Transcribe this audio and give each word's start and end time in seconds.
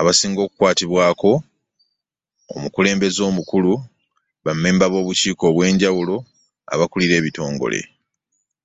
Abasinga 0.00 0.40
Okukwatibwako; 0.42 1.30
Omukulembeze 2.56 3.20
Omukulu, 3.30 3.72
Bammemba 4.44 4.86
b’Obukiiko 4.92 5.44
obw’Enjawulo, 5.50 6.16
Abakulira 6.72 7.14
Ebitongole. 7.20 7.80